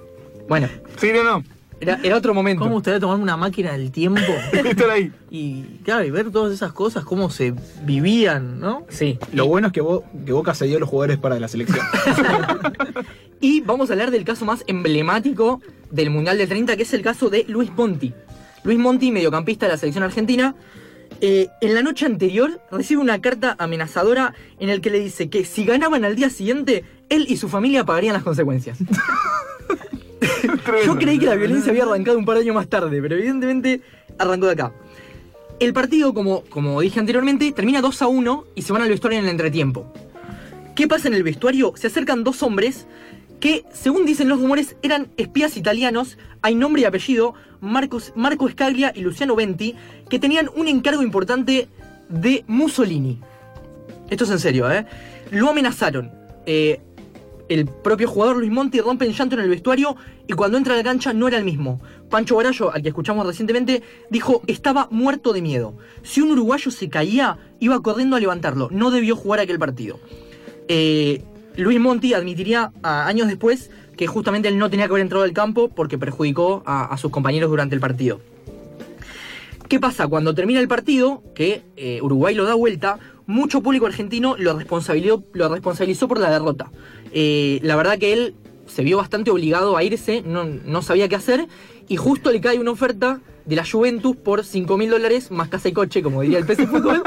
Bueno, 0.50 0.68
Sí, 0.98 1.10
no, 1.14 1.24
no. 1.24 1.44
era, 1.80 2.00
era 2.02 2.16
otro 2.18 2.34
momento. 2.34 2.62
¿Cómo 2.62 2.70
me 2.72 2.76
gustaría 2.78 3.00
tomarme 3.00 3.22
una 3.22 3.38
máquina 3.38 3.74
del 3.74 3.92
tiempo? 3.92 4.22
Estar 4.52 4.90
ahí. 4.90 5.12
Y 5.30 5.62
claro, 5.84 6.04
y 6.04 6.10
ver 6.10 6.32
todas 6.32 6.52
esas 6.52 6.72
cosas, 6.72 7.04
cómo 7.04 7.30
se 7.30 7.54
vivían, 7.84 8.60
¿no? 8.60 8.86
Sí. 8.90 9.20
Lo 9.34 9.46
bueno 9.46 9.68
es 9.68 9.74
que, 9.74 9.82
Bo- 9.82 10.04
que 10.26 10.32
Boca 10.34 10.56
se 10.56 10.66
dio 10.66 10.80
los 10.80 10.90
jugadores 10.90 11.18
para 11.20 11.40
la 11.40 11.48
selección. 11.48 11.86
Y 13.40 13.62
vamos 13.62 13.90
a 13.90 13.94
hablar 13.94 14.10
del 14.10 14.24
caso 14.24 14.46
más 14.46 14.64
emblemático 14.66 15.62
del 15.92 16.10
Mundial 16.10 16.40
del 16.40 16.50
30, 16.50 16.76
que 16.76 16.82
es 16.84 16.94
el 16.94 17.04
caso 17.04 17.30
de 17.30 17.46
Luis 17.48 17.70
Monti. 17.78 18.12
Luis 18.64 18.80
Monti, 18.80 19.12
mediocampista 19.12 19.68
de 19.68 19.74
la 19.74 19.78
selección 19.78 20.04
argentina, 20.04 20.56
eh, 21.22 21.50
en 21.62 21.74
la 21.74 21.82
noche 21.82 22.06
anterior 22.06 22.62
recibe 22.72 23.02
una 23.02 23.20
carta 23.22 23.56
amenazadora 23.60 24.34
en 24.60 24.70
el 24.70 24.82
que 24.82 24.90
le 24.90 25.00
dice 25.00 25.30
que 25.30 25.46
si 25.46 25.66
ganaban 25.66 26.06
al 26.06 26.16
día 26.16 26.30
siguiente, 26.30 26.84
él 27.10 27.26
y 27.28 27.38
su 27.38 27.50
familia 27.50 27.86
pagarían 27.86 28.14
las 28.14 28.24
consecuencias. 28.24 28.78
Yo 30.86 30.98
creí 30.98 31.20
que 31.20 31.26
la 31.26 31.36
violencia 31.36 31.72
había 31.72 31.84
arrancado 31.84 32.18
un 32.18 32.26
par 32.26 32.36
de 32.36 32.44
años 32.44 32.56
más 32.56 32.68
tarde, 32.68 33.02
pero 33.02 33.16
evidentemente 33.16 33.82
arrancó 34.18 34.48
de 34.48 34.54
acá. 34.54 34.74
El 35.60 35.74
partido, 35.74 36.14
como, 36.14 36.44
como 36.46 36.82
dije 36.82 37.00
anteriormente, 37.00 37.52
termina 37.52 37.82
2 37.82 38.02
a 38.02 38.08
1 38.08 38.46
y 38.56 38.62
se 38.62 38.74
van 38.74 38.84
al 38.84 38.90
vestuario 38.90 39.20
en 39.20 39.26
el 39.26 39.32
entretiempo. 39.32 39.92
¿Qué 40.76 40.88
pasa 40.88 41.08
en 41.08 41.16
el 41.16 41.24
vestuario? 41.24 41.74
Se 41.76 41.88
acercan 41.88 42.24
dos 42.24 42.44
hombres 42.44 42.86
que, 43.40 43.66
según 43.72 44.06
dicen 44.06 44.30
los 44.30 44.40
rumores, 44.40 44.76
eran 44.82 45.10
espías 45.18 45.58
italianos, 45.58 46.18
hay 46.42 46.56
nombre 46.56 46.82
y 46.82 46.86
apellido, 46.86 47.34
Marcos, 47.62 48.14
Marco 48.16 48.50
Scaglia 48.50 48.92
y 48.96 49.02
Luciano 49.02 49.36
Venti, 49.36 49.76
que 50.10 50.20
tenían 50.20 50.50
un 50.56 50.68
encargo 50.68 51.04
importante 51.04 51.68
de 52.10 52.44
Mussolini. 52.48 53.20
Esto 54.10 54.24
es 54.24 54.32
en 54.32 54.40
serio, 54.40 54.72
¿eh? 54.72 54.86
Lo 55.32 55.50
amenazaron. 55.50 56.12
Eh, 56.46 56.80
el 57.50 57.66
propio 57.66 58.08
jugador 58.08 58.38
Luis 58.38 58.52
Monti 58.52 58.82
rompe 58.82 59.06
en 59.06 59.14
llanto 59.14 59.36
en 59.36 59.42
el 59.42 59.50
vestuario 59.50 59.96
y 60.28 60.34
cuando 60.34 60.58
entra 60.58 60.74
a 60.74 60.78
la 60.78 60.84
cancha 60.84 61.14
no 61.14 61.28
era 61.28 61.38
el 61.38 61.46
mismo. 61.46 61.82
Pancho 62.10 62.36
Barallo, 62.36 62.74
al 62.74 62.82
que 62.82 62.90
escuchamos 62.90 63.26
recientemente, 63.26 63.84
dijo 64.10 64.42
estaba 64.48 64.88
muerto 64.92 65.34
de 65.34 65.42
miedo. 65.42 65.78
Si 66.04 66.22
un 66.22 66.32
uruguayo 66.32 66.72
se 66.72 66.90
caía, 66.90 67.38
iba 67.60 67.82
corriendo 67.82 68.16
a 68.16 68.20
levantarlo. 68.20 68.70
No 68.72 68.92
debió 68.92 69.16
jugar 69.16 69.40
aquel 69.40 69.60
partido. 69.60 70.00
Eh, 70.68 71.24
Luis 71.58 71.80
Monti 71.80 72.14
admitiría 72.14 72.72
a- 72.84 73.08
años 73.08 73.28
después 73.28 73.72
que 73.98 74.08
justamente 74.08 74.48
él 74.48 74.58
no 74.58 74.70
tenía 74.70 74.86
que 74.86 74.92
haber 74.92 75.02
entrado 75.02 75.24
al 75.24 75.34
campo 75.34 75.70
porque 75.70 75.98
perjudicó 75.98 76.64
a, 76.66 76.96
sus 76.98 77.12
compañeros 77.12 77.50
durante 77.50 77.74
el 77.76 77.82
partido. 77.82 78.22
¿Qué 79.68 79.80
pasa? 79.80 80.08
Cuando 80.08 80.34
termina 80.34 80.60
el 80.60 80.68
partido, 80.68 81.24
que 81.36 81.64
eh, 81.76 82.00
Uruguay 82.02 82.36
lo 82.36 82.46
da 82.46 82.54
vuelta, 82.54 83.00
mucho 83.26 83.62
público 83.62 83.86
argentino 83.88 84.36
lo 84.38 84.58
responsabilizó, 84.58 86.08
por 86.08 86.20
la 86.20 86.30
derrota. 86.30 86.72
Eh, 87.12 87.60
la 87.64 87.76
verdad 87.76 87.98
que 87.98 88.14
él 88.14 88.36
se 88.68 88.84
vio 88.84 88.98
bastante 88.98 89.32
obligado 89.32 89.76
a 89.76 89.84
irse, 89.84 90.22
no 90.22 90.82
sabía 90.82 91.10
qué 91.10 91.16
hacer, 91.16 91.48
y 91.88 91.98
justo 91.98 92.32
le 92.32 92.40
cae 92.40 92.60
una 92.60 92.72
oferta 92.72 93.20
de 93.48 93.56
la 93.56 93.66
Juventus 93.66 94.16
por 94.16 94.44
5 94.44 94.78
mil 94.78 94.90
dólares 94.90 95.32
más 95.32 95.48
casa 95.48 95.70
y 95.70 95.72
coche, 95.72 96.04
como 96.04 96.22
diría 96.22 96.38
el 96.38 96.46
PC 96.46 96.68
Fútbol. 96.68 97.02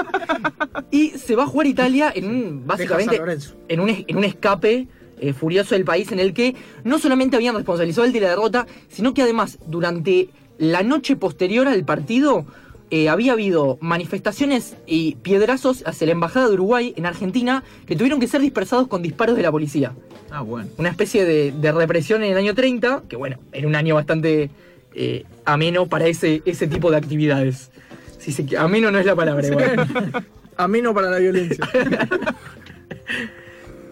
y 0.90 1.10
se 1.10 1.36
va 1.36 1.44
a 1.44 1.46
jugar 1.46 1.66
Italia 1.66 2.10
en 2.14 2.24
un, 2.24 2.66
básicamente, 2.66 3.20
en 3.68 3.80
un, 3.80 4.04
en 4.08 4.16
un 4.16 4.24
escape 4.24 4.88
eh, 5.18 5.32
furioso 5.34 5.74
del 5.74 5.84
país 5.84 6.10
en 6.12 6.18
el 6.18 6.32
que 6.32 6.56
no 6.82 6.98
solamente 6.98 7.36
habían 7.36 7.54
responsabilizado 7.54 8.06
el 8.06 8.12
de 8.12 8.20
la 8.20 8.30
derrota, 8.30 8.66
sino 8.88 9.12
que 9.12 9.20
además 9.20 9.58
durante 9.66 10.30
la 10.56 10.82
noche 10.82 11.14
posterior 11.14 11.68
al 11.68 11.84
partido 11.84 12.46
eh, 12.90 13.10
había 13.10 13.32
habido 13.32 13.76
manifestaciones 13.82 14.76
y 14.86 15.16
piedrazos 15.16 15.82
hacia 15.86 16.06
la 16.06 16.12
embajada 16.12 16.48
de 16.48 16.54
Uruguay 16.54 16.94
en 16.96 17.04
Argentina 17.04 17.64
que 17.86 17.96
tuvieron 17.96 18.18
que 18.18 18.26
ser 18.26 18.40
dispersados 18.40 18.88
con 18.88 19.02
disparos 19.02 19.36
de 19.36 19.42
la 19.42 19.52
policía. 19.52 19.92
Ah, 20.30 20.40
bueno. 20.40 20.70
Una 20.78 20.88
especie 20.88 21.26
de, 21.26 21.52
de 21.52 21.72
represión 21.72 22.22
en 22.22 22.32
el 22.32 22.38
año 22.38 22.54
30, 22.54 23.02
que 23.08 23.16
bueno, 23.16 23.38
era 23.52 23.68
un 23.68 23.76
año 23.76 23.94
bastante 23.94 24.50
eh, 24.94 25.24
ameno 25.44 25.86
para 25.86 26.06
ese, 26.06 26.42
ese 26.44 26.66
tipo 26.66 26.90
de 26.90 26.96
actividades. 26.96 27.70
Si 28.18 28.32
se, 28.32 28.56
ameno 28.56 28.90
no 28.90 28.98
es 28.98 29.06
la 29.06 29.16
palabra, 29.16 29.46
igual. 29.46 30.24
Ameno 30.56 30.92
para 30.92 31.10
la 31.10 31.18
violencia. 31.18 31.68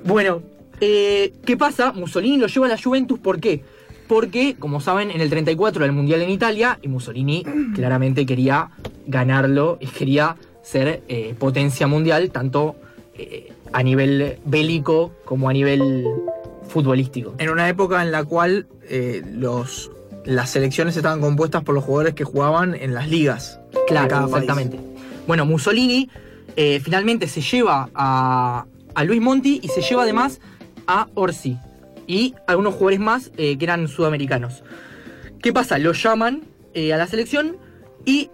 Bueno, 0.05 0.43
eh, 0.81 1.35
¿qué 1.45 1.57
pasa? 1.57 1.93
Mussolini 1.93 2.38
lo 2.38 2.47
lleva 2.47 2.67
a 2.67 2.71
la 2.71 2.81
Juventus, 2.81 3.19
¿por 3.19 3.40
qué? 3.40 3.62
Porque, 4.07 4.57
como 4.59 4.81
saben, 4.81 5.11
en 5.11 5.21
el 5.21 5.28
34 5.28 5.85
era 5.85 5.90
el 5.90 5.95
Mundial 5.95 6.23
en 6.23 6.31
Italia 6.31 6.78
y 6.81 6.88
Mussolini 6.88 7.45
claramente 7.75 8.25
quería 8.25 8.71
ganarlo 9.07 9.76
y 9.81 9.87
quería 9.87 10.37
ser 10.62 11.02
eh, 11.09 11.35
potencia 11.38 11.87
mundial, 11.87 12.31
tanto 12.31 12.76
eh, 13.14 13.52
a 13.73 13.83
nivel 13.83 14.38
bélico 14.45 15.12
como 15.25 15.49
a 15.49 15.52
nivel 15.52 16.05
futbolístico. 16.69 17.35
en 17.38 17.49
una 17.49 17.69
época 17.69 18.02
en 18.02 18.12
la 18.12 18.25
cual 18.25 18.67
eh, 18.88 19.23
los, 19.33 19.90
las 20.28 20.50
selecciones 20.50 20.94
estaban 20.94 21.23
compuestas 21.23 21.64
por 21.64 21.75
los 21.75 21.82
jugadores 21.82 22.12
que 22.12 22.23
jugaban 22.23 22.75
en 22.75 22.92
las 22.92 23.08
ligas. 23.08 23.61
Claro, 23.87 24.11
país. 24.11 24.26
exactamente. 24.26 24.78
Bueno, 25.26 25.47
Mussolini 25.47 26.11
eh, 26.54 26.80
finalmente 26.85 27.26
se 27.28 27.40
lleva 27.40 27.88
a, 27.94 28.66
a 28.94 29.04
Luis 29.04 29.23
Monti 29.23 29.58
y 29.62 29.68
se 29.68 29.80
lleva 29.80 30.02
además 30.02 30.38
a 30.87 31.08
Orsi 31.14 31.56
y 32.06 32.35
algunos 32.47 32.75
jugadores 32.75 33.00
más 33.00 33.30
eh, 33.38 33.56
que 33.56 33.64
eran 33.64 33.88
sudamericanos. 33.88 34.62
¿Qué 35.40 35.54
pasa? 35.54 35.78
Lo 35.78 35.94
llaman 35.94 36.42
eh, 36.75 36.92
a 36.92 36.99
la 36.99 37.06
selección 37.06 37.56
y 38.04 38.28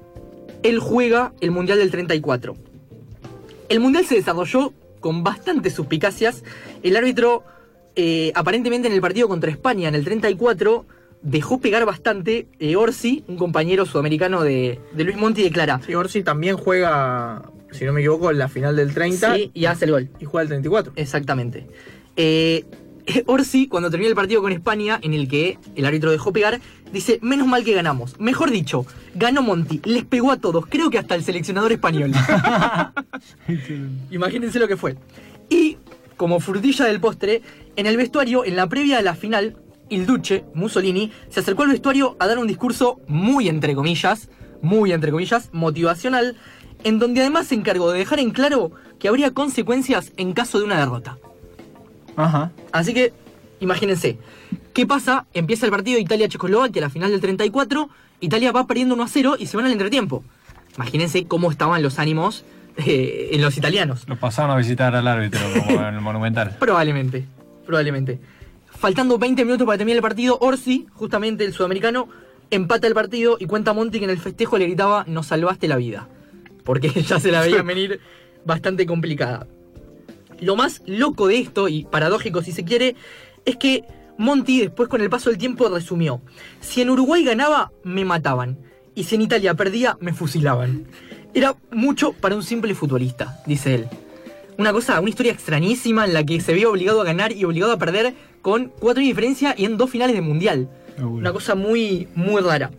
él 0.65 0.81
juega 0.81 1.33
el 1.41 1.53
Mundial 1.53 1.79
del 1.79 1.93
34. 1.93 2.57
El 3.69 3.79
Mundial 3.79 4.05
se 4.05 4.17
desarrolló 4.17 4.73
con 4.99 5.23
bastantes 5.23 5.75
suspicacias. 5.75 6.43
El 6.83 6.97
árbitro, 6.97 7.45
eh, 7.95 8.33
aparentemente 8.35 8.89
en 8.89 8.95
el 8.95 9.01
partido 9.01 9.29
contra 9.29 9.49
España 9.49 9.87
en 9.87 9.95
el 9.95 10.05
34, 10.05 10.87
dejó 11.25 11.59
pegar 11.61 11.85
bastante. 11.85 12.47
Eh, 12.61 12.77
Orsi, 12.77 13.25
un 13.27 13.37
compañero 13.37 13.85
sudamericano 13.87 14.43
de, 14.45 14.79
de 14.93 15.05
Luis 15.05 15.17
Monti, 15.17 15.43
declara. 15.43 15.81
Sí, 15.85 15.95
Orsi 15.95 16.23
también 16.23 16.57
juega, 16.57 17.51
si 17.73 17.85
no 17.85 17.93
me 17.93 18.01
equivoco, 18.01 18.31
en 18.31 18.39
la 18.39 18.49
final 18.49 18.77
del 18.77 18.95
30 18.95 19.35
Sí, 19.35 19.51
y 19.53 19.65
hace 19.65 19.87
el 19.87 19.91
gol. 19.91 20.09
y 20.21 20.25
juega 20.25 20.43
el 20.43 20.49
34. 20.49 20.93
Exactamente. 20.95 21.67
Eh, 22.17 22.65
Orsi, 23.27 23.67
cuando 23.67 23.91
termina 23.91 24.09
el 24.09 24.15
partido 24.15 24.41
con 24.43 24.53
España, 24.53 24.99
en 25.03 25.15
el 25.15 25.27
que 25.27 25.59
el 25.75 25.85
árbitro 25.85 26.11
dejó 26.11 26.33
pegar, 26.33 26.61
dice, 26.93 27.19
menos 27.23 27.47
mal 27.47 27.65
que 27.65 27.73
ganamos. 27.75 28.19
Mejor 28.21 28.51
dicho, 28.51 28.87
ganó 29.15 29.43
Monti, 29.43 29.81
les 29.85 30.05
pegó 30.05 30.31
a 30.31 30.37
todos, 30.39 30.67
creo 30.67 30.91
que 30.91 30.99
hasta 30.99 31.15
el 31.15 31.25
seleccionador 31.25 31.73
español. 31.73 32.13
Imagínense 34.11 34.59
lo 34.59 34.69
que 34.69 34.77
fue. 34.77 34.97
Y, 35.49 35.79
como 36.17 36.41
frutilla 36.41 36.85
del 36.87 37.01
postre, 37.01 37.43
en 37.77 37.87
el 37.87 37.97
vestuario, 37.97 38.45
en 38.45 38.57
la 38.57 38.69
previa 38.69 38.97
de 38.99 39.03
la 39.03 39.15
final, 39.15 39.57
il 39.95 40.07
Duce, 40.07 40.45
Mussolini, 40.55 41.11
se 41.29 41.41
acercó 41.41 41.63
al 41.63 41.71
vestuario 41.71 42.17
a 42.19 42.27
dar 42.27 42.39
un 42.39 42.47
discurso 42.47 43.01
muy 43.07 43.49
entre 43.49 43.75
comillas, 43.75 44.29
muy 44.61 44.93
entre 44.93 45.11
comillas, 45.11 45.51
motivacional, 45.53 46.37
en 46.83 46.99
donde 46.99 47.21
además 47.21 47.47
se 47.47 47.55
encargó 47.55 47.91
de 47.91 47.99
dejar 47.99 48.21
en 48.21 48.31
claro 48.31 48.73
que 48.99 49.09
habría 49.09 49.33
consecuencias 49.33 50.13
en 50.17 50.33
caso 50.33 50.59
de 50.59 50.65
una 50.65 50.79
derrota. 50.79 51.19
Ajá. 52.17 52.53
Así 52.73 52.95
que, 52.95 53.13
imagínense, 53.61 54.19
¿qué 54.73 54.87
pasa? 54.87 55.27
Empieza 55.33 55.67
el 55.67 55.73
partido 55.73 55.99
Italia-Checoslovaquia, 55.99 56.83
la 56.83 56.91
final 56.91 57.11
del 57.11 57.21
34, 57.21 57.89
Italia 58.21 58.53
va 58.53 58.67
perdiendo 58.67 58.95
1 58.95 59.03
a 59.03 59.09
0 59.09 59.37
y 59.39 59.47
se 59.47 59.57
van 59.57 59.67
al 59.67 59.73
entretiempo. 59.73 60.25
Imagínense 60.77 61.27
cómo 61.27 61.51
estaban 61.51 61.83
los 61.83 61.99
ánimos 61.99 62.45
eh, 62.77 63.31
en 63.33 63.43
los 63.43 63.57
italianos. 63.57 64.05
Lo 64.09 64.17
pasaron 64.17 64.51
a 64.51 64.57
visitar 64.57 64.97
al 64.97 65.07
árbitro 65.07 65.41
como 65.59 65.81
en 65.81 65.95
el 65.95 66.01
Monumental. 66.01 66.57
Probablemente, 66.61 67.25
probablemente. 67.65 68.19
Faltando 68.79 69.19
20 69.19 69.45
minutos 69.45 69.67
para 69.67 69.79
terminar 69.79 69.97
el 69.97 70.03
partido, 70.03 70.39
Orsi, 70.41 70.87
justamente 70.93 71.45
el 71.45 71.53
sudamericano, 71.53 72.09
empata 72.51 72.87
el 72.87 72.95
partido 72.95 73.37
y 73.39 73.47
cuenta 73.47 73.71
a 73.71 73.75
Monti 73.75 73.99
que 73.99 74.05
en 74.05 74.11
el 74.11 74.19
festejo 74.19 74.59
le 74.59 74.67
gritaba, 74.67 75.05
nos 75.07 75.27
salvaste 75.27 75.69
la 75.69 75.77
vida. 75.77 76.09
Porque 76.65 76.89
ya 77.09 77.21
se 77.21 77.31
la 77.31 77.41
veía 77.41 77.63
venir 77.65 78.01
bastante 78.45 78.87
complicada. 78.87 79.47
Lo 80.41 80.57
más 80.57 80.83
loco 80.87 81.29
de 81.29 81.39
esto, 81.39 81.69
y 81.69 81.85
paradójico 81.85 82.43
si 82.43 82.53
se 82.53 82.65
quiere, 82.65 82.97
es 83.45 83.57
que 83.57 83.85
Monti 84.19 84.61
después 84.61 84.89
con 84.89 85.01
el 85.01 85.11
paso 85.11 85.31
del 85.31 85.39
tiempo 85.39 85.69
resumió, 85.69 86.21
si 86.61 86.83
en 86.83 86.91
Uruguay 86.91 87.25
ganaba, 87.25 87.73
me 87.83 88.05
mataban. 88.05 88.59
Y 88.95 89.05
si 89.05 89.17
en 89.17 89.23
Italia 89.23 89.55
perdía, 89.55 89.97
me 90.01 90.13
fusilaban. 90.13 90.87
Era 91.33 91.57
mucho 91.73 92.13
para 92.13 92.37
un 92.37 92.45
simple 92.45 92.75
futbolista, 92.75 93.43
dice 93.47 93.75
él. 93.75 93.89
Una 94.57 94.73
cosa, 94.73 95.01
una 95.01 95.11
historia 95.11 95.33
extrañísima 95.33 96.05
en 96.05 96.15
la 96.15 96.25
que 96.25 96.41
se 96.41 96.53
vio 96.53 96.71
obligado 96.71 97.01
a 97.01 97.05
ganar 97.05 97.33
y 97.33 97.45
obligado 97.45 97.73
a 97.73 97.79
perder 97.79 98.15
con 98.45 98.71
cuatro 98.79 99.01
de 99.01 99.07
diferencia 99.07 99.55
y 99.57 99.65
en 99.65 99.79
dos 99.79 99.89
finales 99.89 100.15
de 100.15 100.21
mundial. 100.21 100.69
Una 101.03 101.33
cosa 101.33 101.55
muy, 101.55 102.09
muy 102.15 102.43
rara. 102.43 102.71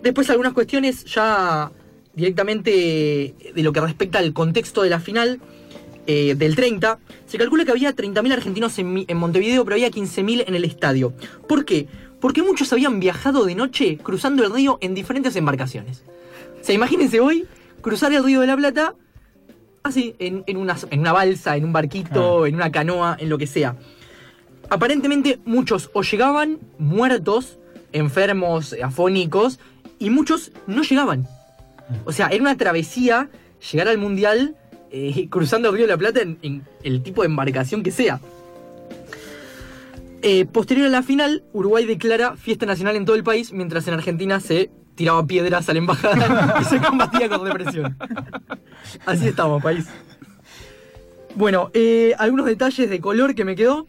Después 0.00 0.30
algunas 0.30 0.52
cuestiones 0.52 1.04
ya 1.04 1.72
directamente 2.14 3.34
de 3.52 3.62
lo 3.64 3.72
que 3.72 3.80
respecta 3.80 4.20
al 4.20 4.32
contexto 4.32 4.82
de 4.82 4.90
la 4.90 5.00
final 5.00 5.40
eh, 6.06 6.36
del 6.36 6.54
30. 6.54 7.00
Se 7.26 7.36
calcula 7.36 7.64
que 7.64 7.72
había 7.72 7.96
30.000 7.96 8.32
argentinos 8.32 8.78
en, 8.78 9.16
Montevideo, 9.16 9.64
pero 9.64 9.74
había 9.74 9.90
15.000 9.90 10.44
en 10.46 10.54
el 10.54 10.64
estadio. 10.64 11.12
¿Por 11.48 11.64
qué? 11.64 11.88
Porque 12.20 12.42
muchos 12.42 12.72
habían 12.72 13.00
viajado 13.00 13.44
de 13.44 13.56
noche 13.56 13.98
cruzando 14.00 14.44
el 14.44 14.52
río 14.52 14.78
en 14.82 14.94
diferentes 14.94 15.34
embarcaciones. 15.34 16.04
O 16.60 16.64
sea, 16.64 16.76
imagínense 16.76 17.18
hoy 17.18 17.44
cruzar 17.80 18.12
el 18.12 18.22
río 18.22 18.40
de 18.40 18.46
la 18.46 18.56
Plata 18.56 18.94
así, 19.82 20.14
en, 20.20 20.44
en 20.46 20.58
una, 20.58 20.76
en 20.90 21.00
una 21.00 21.12
balsa, 21.12 21.56
en 21.56 21.64
un 21.64 21.72
barquito, 21.72 22.46
en 22.46 22.54
una 22.54 22.70
canoa, 22.70 23.16
en 23.18 23.28
lo 23.28 23.36
que 23.36 23.48
sea. 23.48 23.74
Aparentemente 24.70 25.38
muchos 25.44 25.90
o 25.92 26.02
llegaban 26.02 26.58
muertos, 26.78 27.58
enfermos, 27.92 28.74
afónicos, 28.82 29.58
y 29.98 30.10
muchos 30.10 30.52
no 30.66 30.82
llegaban. 30.82 31.28
O 32.04 32.12
sea, 32.12 32.28
era 32.28 32.42
una 32.42 32.56
travesía 32.56 33.28
llegar 33.70 33.88
al 33.88 33.98
Mundial 33.98 34.56
eh, 34.90 35.28
cruzando 35.30 35.68
el 35.68 35.74
Río 35.74 35.86
de 35.86 35.92
la 35.92 35.98
Plata 35.98 36.20
en, 36.20 36.62
el 36.82 37.02
tipo 37.02 37.22
de 37.22 37.26
embarcación 37.26 37.82
que 37.82 37.90
sea. 37.90 38.20
Eh, 40.22 40.44
posterior 40.44 40.86
a 40.86 40.90
la 40.90 41.02
final, 41.02 41.42
Uruguay 41.52 41.84
declara 41.84 42.36
fiesta 42.36 42.64
nacional 42.64 42.94
en 42.94 43.04
todo 43.04 43.16
el 43.16 43.24
país, 43.24 43.52
mientras 43.52 43.88
en 43.88 43.94
Argentina 43.94 44.38
se 44.38 44.70
tiraba 44.94 45.26
piedras 45.26 45.68
a 45.68 45.72
la 45.72 45.78
embajada 45.78 46.58
y 46.60 46.64
se 46.64 46.80
combatía 46.80 47.28
con 47.28 47.44
represión. 47.44 47.96
Así 49.04 49.28
estamos, 49.28 49.62
país. 49.62 49.86
Bueno, 51.34 51.70
eh, 51.74 52.14
algunos 52.18 52.46
detalles 52.46 52.90
de 52.90 53.00
color 53.00 53.34
que 53.34 53.44
me 53.44 53.56
quedó. 53.56 53.86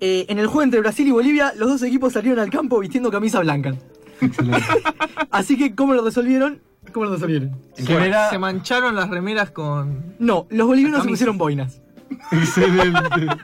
Eh, 0.00 0.26
en 0.28 0.38
el 0.38 0.46
juego 0.46 0.62
entre 0.62 0.80
Brasil 0.80 1.06
y 1.06 1.10
Bolivia, 1.10 1.52
los 1.56 1.68
dos 1.68 1.82
equipos 1.82 2.12
salieron 2.12 2.38
al 2.38 2.50
campo 2.50 2.78
vistiendo 2.78 3.10
camisa 3.10 3.40
blanca. 3.40 3.74
Así 5.30 5.56
que, 5.56 5.74
¿cómo 5.74 5.94
lo 5.94 6.04
resolvieron? 6.04 6.60
¿Cómo 6.92 7.06
lo 7.06 7.12
resolvieron? 7.14 7.56
Se 7.74 8.38
mancharon 8.38 8.94
las 8.94 9.10
remeras 9.10 9.50
con. 9.50 10.14
No, 10.18 10.46
los 10.50 10.66
bolivianos 10.66 11.02
se 11.02 11.08
pusieron 11.08 11.38
boinas. 11.38 11.80
Excelente. 12.32 13.26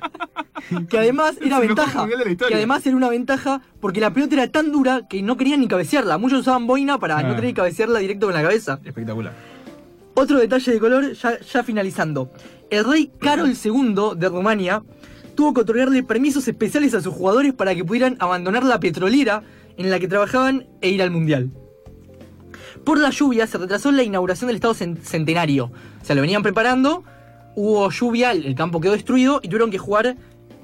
Que 0.89 0.97
además 0.97 1.35
era 1.41 1.57
mejor 1.59 1.67
ventaja. 1.67 1.99
mundial 2.01 2.19
de 2.21 2.25
la 2.25 2.31
historia. 2.31 2.49
Que 2.51 2.55
además 2.55 2.87
era 2.87 2.97
una 2.97 3.09
ventaja 3.09 3.61
porque 3.81 4.01
la 4.01 4.13
pelota 4.15 4.37
era 4.37 4.47
tan 4.51 4.71
dura 4.73 5.03
que 5.09 5.21
no 5.21 5.37
querían 5.37 5.61
ni 5.61 5.67
cabecearla. 5.69 6.17
Muchos 6.19 6.41
usaban 6.41 6.67
boina 6.69 6.99
para 6.99 7.21
no 7.23 7.33
Ah. 7.33 7.37
tener 7.37 7.51
que 7.51 7.55
cabecearla 7.55 7.99
directo 7.99 8.27
con 8.27 8.35
la 8.35 8.43
cabeza. 8.43 8.79
Espectacular. 8.85 9.35
Otro 10.15 10.39
detalle 10.39 10.73
de 10.73 10.79
color, 10.79 11.13
ya, 11.15 11.39
ya 11.41 11.63
finalizando. 11.65 12.31
El 12.71 12.85
rey 12.85 13.11
Carol 13.21 13.53
II 13.53 13.95
de 14.17 14.29
Rumania 14.29 14.83
tuvo 15.35 15.55
que 15.55 15.61
otorgarle 15.63 16.03
permisos 16.03 16.47
especiales 16.49 16.95
a 16.95 17.01
sus 17.01 17.15
jugadores 17.15 17.53
para 17.55 17.75
que 17.75 17.85
pudieran 17.85 18.17
abandonar 18.21 18.65
la 18.65 18.79
petrolera 18.81 19.43
en 19.77 19.91
la 19.91 19.99
que 19.99 20.09
trabajaban 20.09 20.67
e 20.81 20.91
ir 20.91 21.03
al 21.03 21.11
mundial. 21.11 21.51
Por 22.85 22.99
la 22.99 23.11
lluvia 23.11 23.47
se 23.47 23.59
retrasó 23.59 23.93
la 23.93 24.03
inauguración 24.03 24.49
del 24.49 24.57
Estado 24.57 24.75
Cen- 24.75 24.99
Centenario. 25.03 25.67
O 26.01 26.05
sea, 26.05 26.15
lo 26.17 26.23
venían 26.23 26.43
preparando, 26.43 27.05
hubo 27.55 27.91
lluvia, 27.91 28.33
el 28.33 28.45
el 28.47 28.55
campo 28.55 28.81
quedó 28.81 28.93
destruido 28.93 29.41
y 29.43 29.49
tuvieron 29.49 29.71
que 29.71 29.79
jugar 29.79 30.17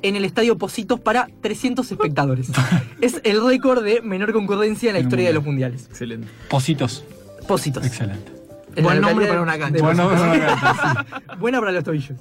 en 0.02 0.16
el 0.16 0.24
estadio 0.24 0.58
Positos 0.58 1.00
para 1.00 1.28
300 1.42 1.90
espectadores. 1.90 2.48
es 3.00 3.20
el 3.24 3.44
récord 3.44 3.84
de 3.84 4.00
menor 4.02 4.32
concurrencia 4.32 4.88
en 4.90 4.94
la 4.94 5.00
En 5.00 5.06
historia 5.06 5.28
de 5.28 5.34
los 5.34 5.44
mundiales. 5.44 5.86
Excelente. 5.86 6.28
Positos. 6.50 7.04
Positos. 7.46 7.84
Excelente. 7.86 8.32
En 8.76 8.84
Buen 8.84 9.00
nombre 9.00 9.26
para 9.26 9.40
una 9.42 9.58
cancha. 9.58 9.82
Bueno, 9.82 10.08
Positos. 10.10 11.38
Buena 11.38 11.60
para 11.60 11.72
los 11.72 11.84
tobillos. 11.84 12.18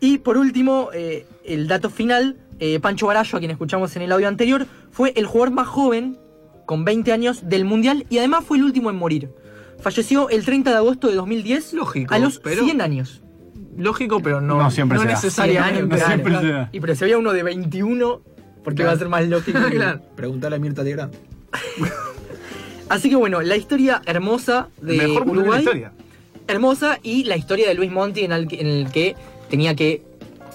Y 0.00 0.18
por 0.18 0.36
último, 0.38 0.88
eh, 0.94 1.26
el 1.44 1.68
dato 1.68 1.90
final, 1.90 2.36
eh, 2.58 2.80
Pancho 2.80 3.06
Barallo, 3.06 3.36
a 3.36 3.38
quien 3.38 3.50
escuchamos 3.50 3.94
en 3.96 4.02
el 4.02 4.12
audio 4.12 4.28
anterior, 4.28 4.66
fue 4.90 5.12
el 5.16 5.26
jugador 5.26 5.52
más 5.54 5.68
joven 5.68 6.18
con 6.66 6.84
20 6.84 7.12
años 7.12 7.48
del 7.48 7.64
Mundial 7.64 8.06
y 8.08 8.18
además 8.18 8.44
fue 8.44 8.56
el 8.58 8.64
último 8.64 8.90
en 8.90 8.96
morir. 8.96 9.28
Falleció 9.80 10.28
el 10.30 10.44
30 10.44 10.70
de 10.70 10.76
agosto 10.76 11.08
de 11.08 11.14
2010 11.14 11.72
Lógico, 11.74 12.14
a 12.14 12.18
los 12.18 12.38
pero- 12.38 12.64
100 12.64 12.80
años. 12.80 13.22
Lógico, 13.76 14.20
pero 14.20 14.40
no, 14.40 14.58
No 14.58 14.70
siempre 14.70 14.98
se 14.98 15.04
da. 15.04 15.10
100 15.16 15.22
necesariamente. 15.24 15.78
años, 15.78 15.88
no 15.88 15.94
claro. 15.96 16.06
siempre 16.06 16.38
se 16.40 16.46
da. 16.52 16.68
Y 16.72 16.80
pero 16.80 16.94
si 16.94 17.04
había 17.04 17.18
uno 17.18 17.32
de 17.32 17.42
21, 17.42 18.20
porque 18.64 18.84
va 18.84 18.92
a 18.92 18.96
ser 18.98 19.08
más 19.08 19.26
lógico. 19.26 19.58
que- 19.70 19.76
Claro. 19.76 20.00
Preguntale 20.16 20.56
a 20.56 20.58
Mirta 20.58 20.82
Legrand. 20.82 21.14
Así 22.88 23.08
que 23.08 23.16
bueno, 23.16 23.40
la 23.40 23.56
historia 23.56 24.02
hermosa 24.06 24.68
de 24.82 24.96
Mejor 24.96 25.24
mundial 25.26 25.26
de 25.26 25.34
la 25.34 25.40
Uruguay. 25.42 25.60
historia. 25.60 25.92
hermosa 26.48 26.98
y 27.02 27.24
la 27.24 27.36
historia 27.36 27.68
de 27.68 27.74
Luis 27.74 27.90
Monti 27.92 28.20
en 28.24 28.32
el, 28.32 28.48
que- 28.48 28.60
en 28.60 28.66
el 28.66 28.90
que 28.90 29.14
tenía 29.50 29.74
que 29.74 30.02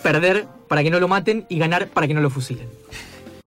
perder 0.01 0.45
para 0.67 0.81
que 0.81 0.89
no 0.89 0.99
lo 0.99 1.07
maten 1.07 1.45
y 1.49 1.59
ganar 1.59 1.87
para 1.89 2.07
que 2.07 2.13
no 2.13 2.21
lo 2.21 2.29
fusilen. 2.29 2.67